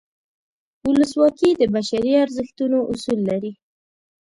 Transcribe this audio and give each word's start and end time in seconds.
ولسواکي 0.87 1.49
د 1.59 1.61
بشري 1.75 2.13
ارزښتونو 2.25 2.79
اصول 2.93 3.19
لري. 3.29 3.51